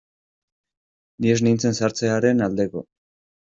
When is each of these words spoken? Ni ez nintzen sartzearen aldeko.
Ni 1.21 1.35
ez 1.35 1.37
nintzen 1.49 1.79
sartzearen 1.83 2.45
aldeko. 2.51 2.87